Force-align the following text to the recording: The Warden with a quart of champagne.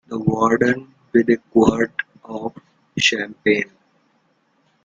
The 0.07 0.17
Warden 0.17 0.95
with 1.13 1.29
a 1.29 1.37
quart 1.51 1.91
of 2.23 2.57
champagne. 2.97 3.69